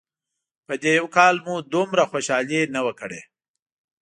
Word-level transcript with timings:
په 0.67 0.73
دې 0.81 0.91
یو 0.99 1.07
کال 1.17 1.35
مو 1.45 1.55
دومره 1.73 2.03
خوشحالي 2.11 2.61
نه 2.75 2.81
وه 2.85 2.93
کړې. 2.99 3.21